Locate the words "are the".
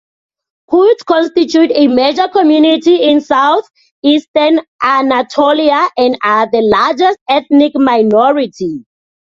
6.23-6.61